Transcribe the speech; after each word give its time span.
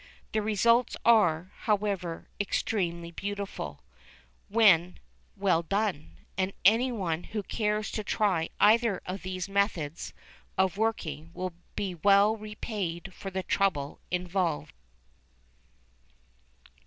The 0.31 0.41
results 0.41 0.97
are, 1.05 1.51
however, 1.57 2.27
extremely 2.39 3.11
beautiful, 3.11 3.81
when 4.49 4.97
well 5.37 5.61
done, 5.61 6.17
and 6.39 6.53
anyone 6.65 7.25
who 7.25 7.43
cares 7.43 7.91
to 7.91 8.03
try 8.03 8.49
either 8.59 9.03
of 9.05 9.21
these 9.21 9.47
methods 9.47 10.15
of 10.57 10.75
working 10.75 11.29
will 11.35 11.53
be 11.75 11.93
well 11.93 12.35
repaid 12.35 13.13
for 13.13 13.29
the 13.29 13.43
trouble 13.43 13.99
involved. 14.09 14.73